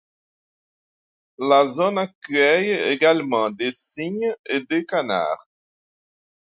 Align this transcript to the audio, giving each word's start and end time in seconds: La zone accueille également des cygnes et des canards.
La 1.37 1.67
zone 1.67 1.99
accueille 1.99 2.71
également 2.91 3.51
des 3.51 3.71
cygnes 3.71 4.35
et 4.49 4.61
des 4.61 4.83
canards. 4.83 5.47